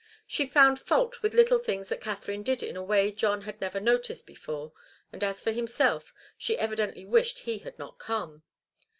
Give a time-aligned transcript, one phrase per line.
[0.25, 3.79] She found fault with little things that Katharine did in a way John had never
[3.79, 4.73] noticed before,
[5.13, 8.41] and as for himself, she evidently wished he had not come.